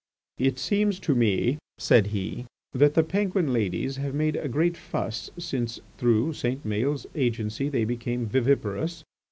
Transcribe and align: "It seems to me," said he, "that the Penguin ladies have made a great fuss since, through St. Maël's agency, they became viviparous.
"It 0.39 0.57
seems 0.57 0.99
to 1.01 1.13
me," 1.13 1.59
said 1.77 2.07
he, 2.07 2.47
"that 2.73 2.95
the 2.95 3.03
Penguin 3.03 3.53
ladies 3.53 3.97
have 3.97 4.15
made 4.15 4.35
a 4.35 4.47
great 4.49 4.75
fuss 4.75 5.29
since, 5.37 5.79
through 5.99 6.33
St. 6.33 6.65
Maël's 6.65 7.05
agency, 7.13 7.69
they 7.69 7.85
became 7.85 8.25
viviparous. 8.25 9.03